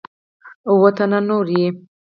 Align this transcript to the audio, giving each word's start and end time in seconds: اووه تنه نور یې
اووه 0.69 0.89
تنه 0.97 1.19
نور 1.27 1.45
یې 1.57 1.67